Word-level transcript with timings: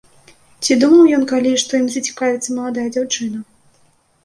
Ці 0.67 0.77
думаў 0.83 1.11
ён 1.17 1.23
калі, 1.33 1.51
што 1.65 1.71
ім 1.81 1.85
зацікавіцца 1.97 2.49
маладая 2.59 2.89
дзяўчына! 2.99 3.39